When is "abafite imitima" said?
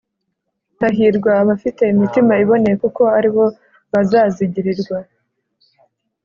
1.41-2.33